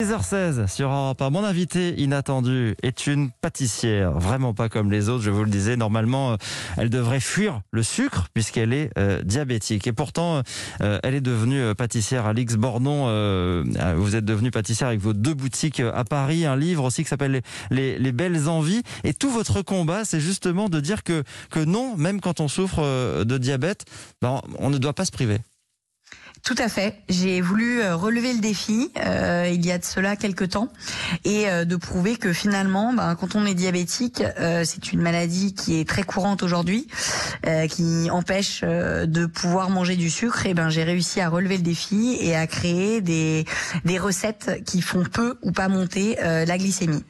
16h16 0.00 0.66
sur 0.66 0.88
Europe 0.88 1.20
1. 1.20 1.28
Mon 1.28 1.44
invité 1.44 2.00
inattendu 2.00 2.74
est 2.82 3.06
une 3.06 3.30
pâtissière, 3.42 4.12
vraiment 4.12 4.54
pas 4.54 4.70
comme 4.70 4.90
les 4.90 5.10
autres, 5.10 5.22
je 5.22 5.30
vous 5.30 5.44
le 5.44 5.50
disais. 5.50 5.76
Normalement, 5.76 6.32
euh, 6.32 6.36
elle 6.78 6.88
devrait 6.88 7.20
fuir 7.20 7.60
le 7.70 7.82
sucre 7.82 8.28
puisqu'elle 8.32 8.72
est 8.72 8.90
euh, 8.96 9.22
diabétique. 9.22 9.86
Et 9.86 9.92
pourtant, 9.92 10.40
euh, 10.80 10.98
elle 11.02 11.14
est 11.14 11.20
devenue 11.20 11.74
pâtissière 11.74 12.24
à 12.24 12.32
Lix 12.32 12.54
Bornon. 12.54 13.08
Euh, 13.08 13.62
vous 13.98 14.16
êtes 14.16 14.24
devenue 14.24 14.50
pâtissière 14.50 14.88
avec 14.88 15.00
vos 15.00 15.12
deux 15.12 15.34
boutiques 15.34 15.80
à 15.80 16.04
Paris, 16.04 16.46
un 16.46 16.56
livre 16.56 16.84
aussi 16.84 17.02
qui 17.02 17.10
s'appelle 17.10 17.42
les, 17.70 18.12
belles 18.12 18.48
envies. 18.48 18.80
Et 19.04 19.12
tout 19.12 19.30
votre 19.30 19.60
combat, 19.60 20.06
c'est 20.06 20.20
justement 20.20 20.70
de 20.70 20.80
dire 20.80 21.02
que, 21.02 21.24
que 21.50 21.60
non, 21.60 21.94
même 21.98 22.22
quand 22.22 22.40
on 22.40 22.48
souffre 22.48 23.22
de 23.22 23.36
diabète, 23.36 23.84
ben, 24.22 24.40
on 24.58 24.70
ne 24.70 24.78
doit 24.78 24.94
pas 24.94 25.04
se 25.04 25.12
priver. 25.12 25.40
Tout 26.42 26.54
à 26.58 26.68
fait. 26.68 26.96
J'ai 27.08 27.40
voulu 27.42 27.82
euh, 27.82 27.94
relever 27.94 28.32
le 28.32 28.40
défi 28.40 28.90
euh, 29.04 29.48
il 29.52 29.64
y 29.64 29.70
a 29.70 29.78
de 29.78 29.84
cela 29.84 30.16
quelques 30.16 30.50
temps 30.50 30.68
et 31.24 31.48
euh, 31.48 31.64
de 31.64 31.76
prouver 31.76 32.16
que 32.16 32.32
finalement, 32.32 32.94
ben, 32.94 33.14
quand 33.14 33.36
on 33.36 33.44
est 33.44 33.54
diabétique, 33.54 34.22
euh, 34.38 34.64
c'est 34.64 34.92
une 34.92 35.02
maladie 35.02 35.54
qui 35.54 35.78
est 35.78 35.86
très 35.86 36.02
courante 36.02 36.42
aujourd'hui, 36.42 36.86
euh, 37.46 37.66
qui 37.66 38.08
empêche 38.10 38.62
de 38.62 39.26
pouvoir 39.26 39.70
manger 39.70 39.96
du 39.96 40.08
sucre. 40.08 40.46
Et 40.46 40.54
ben, 40.54 40.70
j'ai 40.70 40.82
réussi 40.82 41.20
à 41.20 41.28
relever 41.28 41.58
le 41.58 41.62
défi 41.62 42.16
et 42.20 42.34
à 42.34 42.46
créer 42.46 43.00
des, 43.02 43.44
des 43.84 43.98
recettes 43.98 44.62
qui 44.64 44.80
font 44.80 45.04
peu 45.04 45.38
ou 45.42 45.52
pas 45.52 45.68
monter 45.68 46.16
la 46.20 46.58
glycémie. 46.58 47.04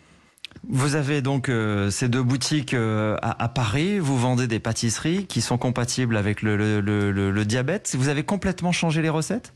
Vous 0.69 0.95
avez 0.95 1.23
donc 1.23 1.49
euh, 1.49 1.91
ces 1.91 2.09
deux 2.09 2.23
boutiques 2.23 2.75
euh, 2.75 3.17
à, 3.23 3.43
à, 3.43 3.49
Paris. 3.49 3.99
Vous 3.99 4.19
vendez 4.19 4.47
des 4.47 4.61
pâtisseries 4.61 5.27
qui 5.27 5.41
sont 5.41 5.59
compatibles 5.59 6.17
avec 6.17 6.43
le, 6.43 6.57
le, 6.57 6.81
le, 6.81 7.31
le 7.31 7.45
diabète. 7.45 7.95
Vous 7.99 8.09
avez 8.09 8.23
complètement 8.23 8.73
changé 8.73 9.03
les 9.03 9.09
recettes? 9.09 9.53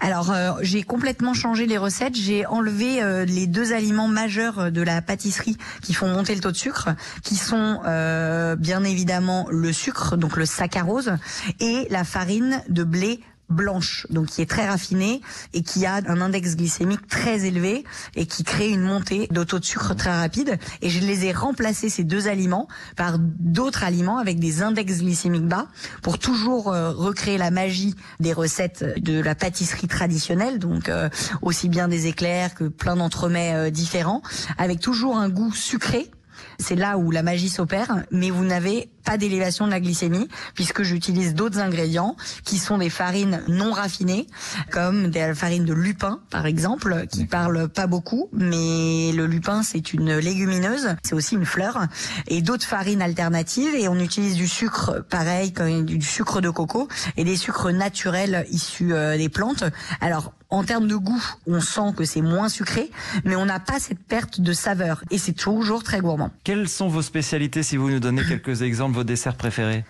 Alors 0.00 0.30
euh, 0.30 0.52
j'ai 0.62 0.82
complètement 0.82 1.34
changé 1.34 1.66
les 1.66 1.78
recettes. 1.78 2.16
J'ai 2.16 2.46
enlevé 2.46 3.02
euh, 3.02 3.24
les 3.24 3.46
deux 3.46 3.72
aliments 3.72 4.08
majeurs 4.08 4.72
de 4.72 4.82
la 4.82 5.02
pâtisserie 5.02 5.58
qui 5.82 5.92
font 5.92 6.08
monter 6.08 6.34
le 6.34 6.40
taux 6.40 6.52
de 6.52 6.56
sucre, 6.56 6.88
qui 7.22 7.36
sont 7.36 7.80
euh, 7.84 8.56
bien 8.56 8.84
évidemment 8.84 9.46
le 9.50 9.72
sucre, 9.72 10.16
donc 10.16 10.36
le 10.36 10.46
saccharose, 10.46 11.12
et 11.60 11.86
la 11.90 12.04
farine 12.04 12.62
de 12.68 12.84
blé 12.84 13.20
blanche, 13.48 14.06
donc 14.10 14.26
qui 14.26 14.42
est 14.42 14.50
très 14.50 14.68
raffinée 14.68 15.20
et 15.54 15.62
qui 15.62 15.86
a 15.86 16.00
un 16.06 16.20
index 16.20 16.56
glycémique 16.56 17.06
très 17.08 17.44
élevé 17.44 17.84
et 18.14 18.26
qui 18.26 18.44
crée 18.44 18.70
une 18.70 18.82
montée 18.82 19.28
de 19.30 19.46
de 19.46 19.64
sucre 19.64 19.94
très 19.94 20.10
rapide. 20.10 20.58
Et 20.82 20.90
je 20.90 21.00
les 21.00 21.24
ai 21.24 21.32
remplacés 21.32 21.88
ces 21.88 22.04
deux 22.04 22.28
aliments 22.28 22.68
par 22.96 23.18
d'autres 23.18 23.84
aliments 23.84 24.18
avec 24.18 24.38
des 24.38 24.62
index 24.62 24.98
glycémiques 24.98 25.46
bas 25.46 25.68
pour 26.02 26.18
toujours 26.18 26.72
euh, 26.72 26.90
recréer 26.92 27.38
la 27.38 27.50
magie 27.50 27.94
des 28.20 28.32
recettes 28.32 28.84
de 29.00 29.20
la 29.20 29.34
pâtisserie 29.34 29.88
traditionnelle, 29.88 30.58
donc 30.58 30.88
euh, 30.88 31.08
aussi 31.42 31.68
bien 31.68 31.88
des 31.88 32.06
éclairs 32.06 32.54
que 32.54 32.64
plein 32.64 32.96
d'entremets 32.96 33.54
euh, 33.54 33.70
différents, 33.70 34.22
avec 34.58 34.80
toujours 34.80 35.16
un 35.16 35.28
goût 35.28 35.52
sucré 35.52 36.10
c'est 36.58 36.76
là 36.76 36.98
où 36.98 37.10
la 37.10 37.22
magie 37.22 37.48
s'opère, 37.48 38.04
mais 38.10 38.30
vous 38.30 38.44
n'avez 38.44 38.88
pas 39.04 39.16
d'élévation 39.16 39.66
de 39.66 39.70
la 39.70 39.80
glycémie 39.80 40.28
puisque 40.54 40.82
j'utilise 40.82 41.34
d'autres 41.34 41.60
ingrédients 41.60 42.16
qui 42.44 42.58
sont 42.58 42.78
des 42.78 42.90
farines 42.90 43.42
non 43.46 43.72
raffinées, 43.72 44.26
comme 44.70 45.08
des 45.08 45.32
farines 45.34 45.64
de 45.64 45.72
lupin 45.72 46.20
par 46.30 46.46
exemple, 46.46 47.06
qui 47.10 47.26
parlent 47.26 47.68
pas 47.68 47.86
beaucoup, 47.86 48.28
mais 48.32 49.12
le 49.12 49.26
lupin 49.26 49.62
c'est 49.62 49.92
une 49.92 50.16
légumineuse, 50.16 50.96
c'est 51.02 51.14
aussi 51.14 51.36
une 51.36 51.46
fleur, 51.46 51.86
et 52.26 52.42
d'autres 52.42 52.66
farines 52.66 53.02
alternatives, 53.02 53.74
et 53.74 53.88
on 53.88 53.98
utilise 53.98 54.34
du 54.34 54.48
sucre 54.48 55.04
pareil, 55.08 55.52
comme 55.52 55.84
du 55.84 56.00
sucre 56.02 56.40
de 56.40 56.50
coco, 56.50 56.88
et 57.16 57.24
des 57.24 57.36
sucres 57.36 57.70
naturels 57.70 58.46
issus 58.50 58.92
euh, 58.92 59.16
des 59.16 59.28
plantes. 59.28 59.64
Alors 60.00 60.32
en 60.50 60.64
termes 60.64 60.86
de 60.86 60.94
goût, 60.94 61.22
on 61.46 61.60
sent 61.60 61.92
que 61.96 62.04
c'est 62.04 62.22
moins 62.22 62.48
sucré, 62.48 62.90
mais 63.24 63.36
on 63.36 63.46
n'a 63.46 63.60
pas 63.60 63.78
cette 63.80 63.98
perte 63.98 64.40
de 64.40 64.52
saveur, 64.52 65.02
et 65.10 65.18
c'est 65.18 65.32
toujours 65.32 65.82
très 65.82 66.00
gourmand. 66.00 66.30
Quelles 66.44 66.68
sont 66.68 66.88
vos 66.88 67.02
spécialités 67.02 67.62
si 67.62 67.76
vous 67.76 67.90
nous 67.90 68.00
donnez 68.00 68.22
quelques 68.24 68.62
exemples, 68.62 68.94
vos 68.94 69.04
desserts 69.04 69.36
préférés? 69.36 69.84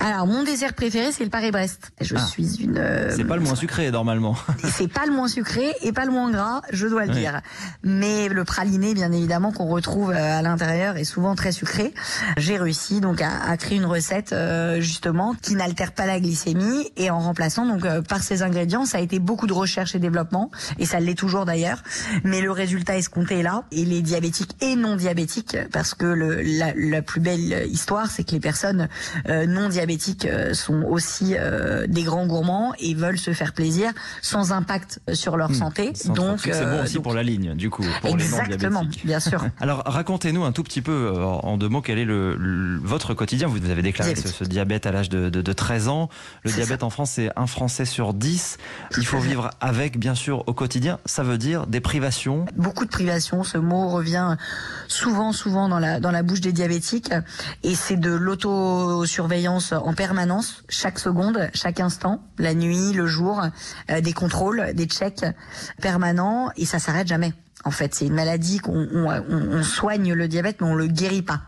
Alors, 0.00 0.26
mon 0.26 0.42
dessert 0.42 0.74
préféré, 0.74 1.12
c'est 1.12 1.24
le 1.24 1.30
Paris-Brest. 1.30 1.92
Je 2.00 2.14
ah. 2.16 2.26
suis 2.26 2.62
une... 2.62 2.78
Euh... 2.78 3.14
C'est 3.14 3.24
pas 3.24 3.36
le 3.36 3.42
moins 3.42 3.54
sucré, 3.54 3.90
normalement. 3.90 4.36
c'est 4.64 4.88
pas 4.88 5.06
le 5.06 5.12
moins 5.12 5.28
sucré 5.28 5.74
et 5.82 5.92
pas 5.92 6.06
le 6.06 6.12
moins 6.12 6.30
gras, 6.30 6.62
je 6.72 6.86
dois 6.86 7.04
le 7.04 7.12
oui. 7.12 7.18
dire. 7.18 7.40
Mais 7.82 8.28
le 8.28 8.44
praliné, 8.44 8.94
bien 8.94 9.12
évidemment, 9.12 9.52
qu'on 9.52 9.66
retrouve 9.66 10.10
euh, 10.10 10.38
à 10.38 10.42
l'intérieur, 10.42 10.96
est 10.96 11.04
souvent 11.04 11.34
très 11.34 11.52
sucré. 11.52 11.92
J'ai 12.36 12.56
réussi 12.56 13.00
donc 13.00 13.20
à, 13.20 13.42
à, 13.42 13.56
créer 13.56 13.78
une 13.78 13.86
recette, 13.86 14.32
euh, 14.32 14.80
justement, 14.80 15.34
qui 15.42 15.54
n'altère 15.54 15.92
pas 15.92 16.06
la 16.06 16.20
glycémie 16.20 16.90
et 16.96 17.10
en 17.10 17.18
remplaçant 17.18 17.66
donc 17.66 17.84
euh, 17.84 18.02
par 18.02 18.22
ces 18.22 18.42
ingrédients, 18.42 18.86
ça 18.86 18.98
a 18.98 19.00
été 19.00 19.18
beaucoup 19.18 19.46
de 19.46 19.52
recherche 19.52 19.89
et 19.94 19.98
développement, 19.98 20.50
et 20.78 20.86
ça 20.86 21.00
l'est 21.00 21.14
toujours 21.14 21.44
d'ailleurs. 21.44 21.82
Mais 22.24 22.40
le 22.40 22.50
résultat 22.50 22.96
escompté 22.96 23.40
est 23.40 23.42
là, 23.42 23.64
et 23.72 23.84
les 23.84 24.02
diabétiques 24.02 24.56
et 24.60 24.76
non 24.76 24.96
diabétiques, 24.96 25.56
parce 25.72 25.94
que 25.94 26.06
le, 26.06 26.42
la, 26.42 26.72
la, 26.76 27.02
plus 27.02 27.20
belle 27.20 27.66
histoire, 27.68 28.10
c'est 28.10 28.24
que 28.24 28.32
les 28.32 28.40
personnes 28.40 28.88
euh, 29.28 29.46
non 29.46 29.68
diabétiques 29.68 30.26
euh, 30.26 30.54
sont 30.54 30.82
aussi 30.82 31.34
euh, 31.36 31.86
des 31.86 32.02
grands 32.02 32.26
gourmands 32.26 32.72
et 32.78 32.94
veulent 32.94 33.18
se 33.18 33.32
faire 33.32 33.52
plaisir 33.52 33.92
sans 34.22 34.52
impact 34.52 35.00
sur 35.12 35.36
leur 35.36 35.50
mmh, 35.50 35.54
santé. 35.54 35.92
Donc 36.06 36.40
c'est 36.42 36.64
bon 36.64 36.82
aussi 36.82 36.94
donc... 36.94 37.04
pour 37.04 37.14
la 37.14 37.22
ligne, 37.22 37.54
du 37.54 37.70
coup, 37.70 37.84
pour 38.00 38.10
exactement, 38.10 38.80
les 38.80 38.86
non 38.86 38.92
bien 39.04 39.20
sûr. 39.20 39.44
Alors 39.60 39.82
racontez-nous 39.86 40.44
un 40.44 40.52
tout 40.52 40.62
petit 40.62 40.82
peu 40.82 41.12
en 41.20 41.56
deux 41.56 41.68
mots 41.68 41.80
quel 41.80 41.98
est 41.98 42.04
le, 42.04 42.36
le 42.36 42.78
votre 42.82 43.14
quotidien. 43.14 43.48
Vous 43.48 43.70
avez 43.70 43.82
déclaré 43.82 44.14
ce, 44.14 44.28
ce, 44.28 44.44
diabète 44.44 44.86
à 44.86 44.92
l'âge 44.92 45.08
de, 45.08 45.28
de, 45.28 45.42
de, 45.42 45.52
13 45.52 45.88
ans. 45.88 46.08
Le 46.44 46.50
diabète 46.50 46.80
ça. 46.80 46.86
en 46.86 46.90
France, 46.90 47.12
c'est 47.12 47.30
un 47.36 47.46
Français 47.46 47.84
sur 47.84 48.14
10. 48.14 48.58
Il 48.98 49.06
faut 49.06 49.18
vivre 49.18 49.50
avec, 49.60 49.79
bien 49.88 50.14
sûr, 50.14 50.44
au 50.46 50.52
quotidien. 50.52 50.98
Ça 51.06 51.22
veut 51.22 51.38
dire 51.38 51.66
des 51.66 51.80
privations. 51.80 52.44
Beaucoup 52.56 52.84
de 52.84 52.90
privations. 52.90 53.44
Ce 53.44 53.56
mot 53.56 53.88
revient 53.88 54.36
souvent, 54.88 55.32
souvent 55.32 55.68
dans 55.68 55.78
la, 55.78 56.00
dans 56.00 56.10
la 56.10 56.22
bouche 56.22 56.40
des 56.40 56.52
diabétiques. 56.52 57.12
Et 57.62 57.74
c'est 57.74 57.96
de 57.96 58.10
l'autosurveillance 58.10 59.72
en 59.72 59.94
permanence, 59.94 60.64
chaque 60.68 60.98
seconde, 60.98 61.48
chaque 61.54 61.80
instant, 61.80 62.22
la 62.38 62.54
nuit, 62.54 62.92
le 62.92 63.06
jour, 63.06 63.42
euh, 63.90 64.00
des 64.00 64.12
contrôles, 64.12 64.72
des 64.74 64.86
checks 64.86 65.24
permanents, 65.80 66.50
et 66.56 66.66
ça 66.66 66.78
s'arrête 66.78 67.08
jamais. 67.08 67.32
En 67.64 67.70
fait, 67.70 67.94
c'est 67.94 68.06
une 68.06 68.14
maladie 68.14 68.58
qu'on 68.58 68.88
on, 68.92 69.06
on 69.28 69.62
soigne 69.62 70.14
le 70.14 70.28
diabète, 70.28 70.60
mais 70.60 70.66
on 70.66 70.74
le 70.74 70.86
guérit 70.86 71.20
pas. 71.20 71.42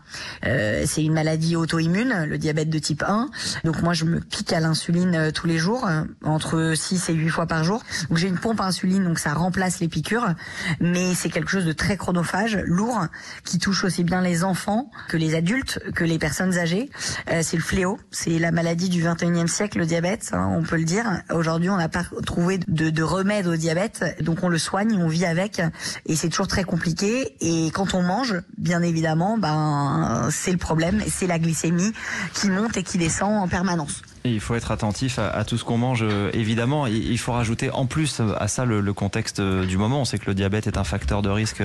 Euh, 0.45 0.83
c'est 0.85 1.03
une 1.03 1.13
maladie 1.13 1.55
auto-immune, 1.55 2.25
le 2.29 2.37
diabète 2.37 2.69
de 2.69 2.77
type 2.77 3.03
1. 3.03 3.29
Donc 3.63 3.81
moi, 3.81 3.93
je 3.93 4.05
me 4.05 4.19
pique 4.19 4.53
à 4.53 4.59
l'insuline 4.59 5.15
euh, 5.15 5.31
tous 5.31 5.47
les 5.47 5.57
jours, 5.57 5.87
euh, 5.87 6.03
entre 6.23 6.73
6 6.75 7.09
et 7.09 7.13
8 7.13 7.29
fois 7.29 7.47
par 7.47 7.63
jour. 7.63 7.81
Donc 8.09 8.19
j'ai 8.19 8.27
une 8.27 8.37
pompe 8.37 8.61
à 8.61 8.65
insuline, 8.65 9.03
donc 9.03 9.17
ça 9.17 9.33
remplace 9.33 9.79
les 9.79 9.87
piqûres. 9.87 10.35
Mais 10.79 11.15
c'est 11.15 11.29
quelque 11.29 11.49
chose 11.49 11.65
de 11.65 11.71
très 11.71 11.97
chronophage, 11.97 12.59
lourd, 12.65 13.07
qui 13.43 13.57
touche 13.57 13.83
aussi 13.83 14.03
bien 14.03 14.21
les 14.21 14.43
enfants 14.43 14.91
que 15.09 15.17
les 15.17 15.33
adultes, 15.33 15.79
que 15.95 16.03
les 16.03 16.19
personnes 16.19 16.59
âgées. 16.59 16.91
Euh, 17.31 17.39
c'est 17.41 17.57
le 17.57 17.63
fléau, 17.63 17.99
c'est 18.11 18.37
la 18.37 18.51
maladie 18.51 18.89
du 18.89 19.03
21e 19.03 19.47
siècle, 19.47 19.79
le 19.79 19.87
diabète, 19.87 20.29
hein, 20.33 20.47
on 20.51 20.61
peut 20.61 20.77
le 20.77 20.85
dire. 20.85 21.05
Aujourd'hui, 21.33 21.71
on 21.71 21.77
n'a 21.77 21.89
pas 21.89 22.03
trouvé 22.23 22.59
de, 22.67 22.91
de 22.91 23.03
remède 23.03 23.47
au 23.47 23.55
diabète, 23.55 24.17
donc 24.21 24.43
on 24.43 24.49
le 24.49 24.59
soigne, 24.59 24.95
on 24.95 25.07
vit 25.07 25.25
avec 25.25 25.59
et 26.05 26.15
c'est 26.15 26.29
toujours 26.29 26.47
très 26.47 26.63
compliqué. 26.63 27.35
Et 27.41 27.71
quand 27.71 27.93
on 27.93 28.01
mange, 28.01 28.35
bien 28.57 28.81
évidemment, 28.81 29.37
ben 29.37 30.29
c'est 30.31 30.51
le 30.51 30.57
problème, 30.57 31.01
c'est 31.07 31.27
la 31.27 31.39
glycémie 31.39 31.93
qui 32.33 32.49
monte 32.49 32.77
et 32.77 32.83
qui 32.83 32.97
descend 32.97 33.31
en 33.41 33.47
permanence. 33.47 34.01
Il 34.25 34.39
faut 34.39 34.55
être 34.55 34.71
attentif 34.71 35.19
à, 35.19 35.29
à 35.29 35.43
tout 35.43 35.57
ce 35.57 35.63
qu'on 35.63 35.77
mange, 35.77 36.03
euh, 36.03 36.29
évidemment. 36.33 36.87
Il 36.87 37.17
faut 37.17 37.33
rajouter 37.33 37.69
en 37.71 37.85
plus 37.85 38.21
à 38.37 38.47
ça 38.47 38.63
le, 38.65 38.79
le, 38.79 38.93
contexte 38.93 39.41
du 39.41 39.77
moment. 39.77 40.01
On 40.01 40.05
sait 40.05 40.17
que 40.17 40.27
le 40.27 40.33
diabète 40.33 40.65
est 40.67 40.77
un 40.77 40.83
facteur 40.83 41.21
de 41.21 41.29
risque 41.29 41.63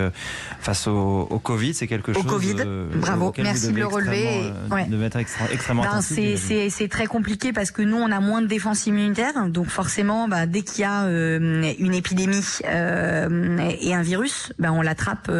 face 0.60 0.86
au, 0.86 1.28
au 1.30 1.38
Covid. 1.38 1.74
C'est 1.74 1.86
quelque 1.86 2.10
au 2.10 2.14
chose. 2.14 2.26
Covid, 2.26 2.56
euh, 2.58 2.88
bravo, 2.94 3.32
merci 3.38 3.72
de 3.72 3.78
le 3.78 3.86
relever. 3.86 4.26
Euh, 4.26 4.74
ouais. 4.74 4.86
De 4.86 4.96
mettre 4.96 5.18
extra, 5.18 5.46
extrêmement 5.52 5.84
ben, 5.84 6.00
C'est 6.00 6.88
très 6.88 7.06
compliqué 7.06 7.52
parce 7.52 7.70
que 7.70 7.82
nous, 7.82 7.96
on 7.96 8.10
a 8.10 8.20
moins 8.20 8.42
de 8.42 8.46
défense 8.46 8.86
immunitaire. 8.86 9.48
Donc 9.48 9.68
forcément, 9.68 10.28
ben, 10.28 10.46
dès 10.46 10.62
qu'il 10.62 10.80
y 10.80 10.84
a 10.84 11.04
euh, 11.04 11.72
une 11.78 11.94
épidémie 11.94 12.44
euh, 12.64 13.58
et 13.80 13.94
un 13.94 14.02
virus, 14.02 14.52
ben, 14.58 14.72
on 14.72 14.82
l'attrape 14.82 15.30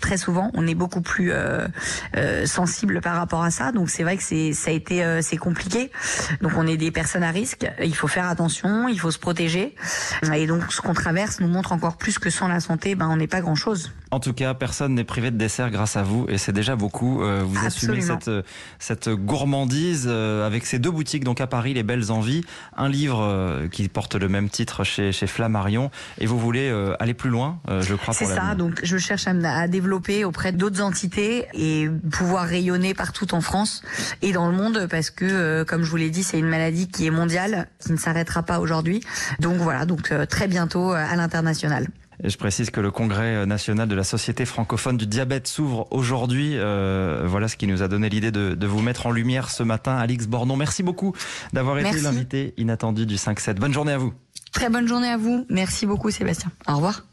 très 0.00 0.16
souvent. 0.16 0.50
On 0.54 0.66
est 0.66 0.74
beaucoup 0.74 1.00
plus 1.00 1.32
sensible 2.44 3.00
par 3.00 3.16
rapport 3.16 3.42
à 3.42 3.50
ça. 3.50 3.72
Donc 3.72 3.90
c'est 3.90 4.02
vrai 4.02 4.16
que 4.16 4.22
ça 4.22 4.70
a 4.70 4.74
été 4.74 5.20
c'est 5.22 5.36
compliqué. 5.36 5.90
Donc 6.42 6.57
on 6.58 6.66
est 6.66 6.76
des 6.76 6.90
personnes 6.90 7.22
à 7.22 7.30
risque, 7.30 7.66
il 7.82 7.94
faut 7.94 8.08
faire 8.08 8.28
attention, 8.28 8.88
il 8.88 8.98
faut 8.98 9.10
se 9.10 9.18
protéger. 9.18 9.74
Et 10.34 10.46
donc 10.46 10.72
ce 10.72 10.80
qu'on 10.80 10.94
traverse 10.94 11.40
nous 11.40 11.48
montre 11.48 11.72
encore 11.72 11.96
plus 11.96 12.18
que 12.18 12.30
sans 12.30 12.48
la 12.48 12.60
santé, 12.60 12.94
ben, 12.94 13.08
on 13.08 13.16
n'est 13.16 13.26
pas 13.28 13.40
grand-chose. 13.40 13.92
En 14.10 14.20
tout 14.20 14.32
cas, 14.32 14.54
personne 14.54 14.94
n'est 14.94 15.04
privé 15.04 15.30
de 15.30 15.36
dessert 15.36 15.70
grâce 15.70 15.96
à 15.96 16.02
vous 16.02 16.26
et 16.28 16.38
c'est 16.38 16.52
déjà 16.52 16.76
beaucoup. 16.76 17.22
Euh, 17.22 17.42
vous 17.46 17.64
Absolument. 17.64 17.98
assumez 17.98 18.20
cette, 18.24 18.46
cette 18.78 19.08
gourmandise 19.10 20.06
euh, 20.08 20.46
avec 20.46 20.66
ces 20.66 20.78
deux 20.78 20.90
boutiques 20.90 21.24
donc 21.24 21.40
à 21.40 21.46
Paris, 21.46 21.74
Les 21.74 21.82
Belles 21.82 22.10
Envies, 22.10 22.42
un 22.76 22.88
livre 22.88 23.20
euh, 23.22 23.68
qui 23.68 23.86
porte 23.88 24.14
le 24.14 24.28
même 24.28 24.48
titre 24.48 24.82
chez, 24.82 25.12
chez 25.12 25.26
Flammarion 25.26 25.90
et 26.18 26.26
vous 26.26 26.38
voulez 26.38 26.70
euh, 26.70 26.94
aller 27.00 27.14
plus 27.14 27.30
loin, 27.30 27.60
euh, 27.68 27.82
je 27.82 27.94
crois. 27.94 28.14
C'est 28.14 28.24
ça, 28.24 28.54
donc 28.54 28.80
je 28.82 28.96
cherche 28.96 29.26
à, 29.26 29.32
à 29.60 29.68
développer 29.68 30.24
auprès 30.24 30.52
d'autres 30.52 30.80
entités 30.80 31.46
et 31.52 31.88
pouvoir 32.10 32.46
rayonner 32.46 32.94
partout 32.94 33.34
en 33.34 33.40
France 33.42 33.82
et 34.22 34.32
dans 34.32 34.50
le 34.50 34.56
monde 34.56 34.86
parce 34.90 35.10
que, 35.10 35.26
euh, 35.26 35.64
comme 35.64 35.84
je 35.84 35.90
vous 35.90 35.96
l'ai 35.96 36.10
dit, 36.10 36.22
c'est 36.22 36.38
une 36.38 36.47
maladie 36.48 36.88
qui 36.88 37.06
est 37.06 37.10
mondiale, 37.10 37.68
qui 37.78 37.92
ne 37.92 37.96
s'arrêtera 37.96 38.42
pas 38.42 38.60
aujourd'hui. 38.60 39.00
Donc 39.40 39.56
voilà, 39.56 39.86
donc 39.86 40.12
euh, 40.12 40.26
très 40.26 40.48
bientôt 40.48 40.92
à 40.92 41.14
l'international. 41.16 41.88
Et 42.22 42.30
je 42.30 42.38
précise 42.38 42.70
que 42.70 42.80
le 42.80 42.90
congrès 42.90 43.46
national 43.46 43.86
de 43.88 43.94
la 43.94 44.02
Société 44.02 44.44
francophone 44.44 44.96
du 44.96 45.06
diabète 45.06 45.46
s'ouvre 45.46 45.86
aujourd'hui. 45.92 46.54
Euh, 46.56 47.24
voilà 47.26 47.46
ce 47.46 47.56
qui 47.56 47.68
nous 47.68 47.82
a 47.82 47.88
donné 47.88 48.08
l'idée 48.08 48.32
de, 48.32 48.54
de, 48.54 48.66
vous 48.66 48.82
mettre 48.82 49.06
en 49.06 49.12
lumière 49.12 49.50
ce 49.50 49.62
matin. 49.62 49.96
Alix 49.96 50.26
Bornon, 50.26 50.56
merci 50.56 50.82
beaucoup 50.82 51.14
d'avoir 51.52 51.78
été 51.78 52.00
l'invité 52.00 52.54
inattendu 52.56 53.06
du 53.06 53.14
5-7. 53.14 53.54
Bonne 53.54 53.72
journée 53.72 53.92
à 53.92 53.98
vous. 53.98 54.12
Très 54.52 54.68
bonne 54.68 54.88
journée 54.88 55.08
à 55.08 55.16
vous. 55.16 55.46
Merci 55.48 55.86
beaucoup 55.86 56.10
Sébastien. 56.10 56.50
Au 56.66 56.74
revoir. 56.76 57.04